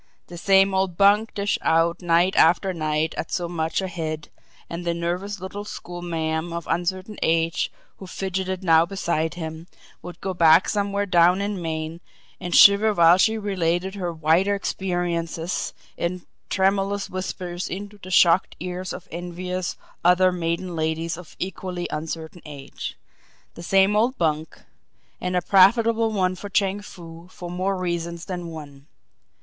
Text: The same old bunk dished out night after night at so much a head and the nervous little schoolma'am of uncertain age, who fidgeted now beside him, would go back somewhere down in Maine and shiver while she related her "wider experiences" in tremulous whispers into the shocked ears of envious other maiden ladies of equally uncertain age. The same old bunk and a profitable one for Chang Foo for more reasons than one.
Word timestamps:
The 0.29 0.37
same 0.39 0.73
old 0.73 0.97
bunk 0.97 1.31
dished 1.35 1.59
out 1.61 2.01
night 2.01 2.35
after 2.35 2.73
night 2.73 3.13
at 3.19 3.31
so 3.31 3.47
much 3.47 3.81
a 3.81 3.87
head 3.87 4.29
and 4.67 4.83
the 4.83 4.95
nervous 4.95 5.39
little 5.39 5.63
schoolma'am 5.63 6.51
of 6.51 6.65
uncertain 6.67 7.19
age, 7.21 7.71
who 7.97 8.07
fidgeted 8.07 8.63
now 8.63 8.83
beside 8.83 9.35
him, 9.35 9.67
would 10.01 10.19
go 10.19 10.33
back 10.33 10.67
somewhere 10.67 11.05
down 11.05 11.39
in 11.39 11.61
Maine 11.61 12.01
and 12.39 12.55
shiver 12.55 12.95
while 12.95 13.19
she 13.19 13.37
related 13.37 13.93
her 13.93 14.11
"wider 14.11 14.55
experiences" 14.55 15.71
in 15.97 16.25
tremulous 16.49 17.07
whispers 17.07 17.69
into 17.69 17.99
the 17.99 18.09
shocked 18.09 18.55
ears 18.59 18.93
of 18.93 19.07
envious 19.11 19.77
other 20.03 20.31
maiden 20.31 20.75
ladies 20.75 21.15
of 21.15 21.35
equally 21.37 21.87
uncertain 21.91 22.41
age. 22.43 22.97
The 23.53 23.61
same 23.61 23.95
old 23.95 24.17
bunk 24.17 24.61
and 25.21 25.35
a 25.35 25.43
profitable 25.43 26.11
one 26.11 26.33
for 26.33 26.49
Chang 26.49 26.79
Foo 26.81 27.27
for 27.29 27.51
more 27.51 27.77
reasons 27.77 28.25
than 28.25 28.47
one. 28.47 28.87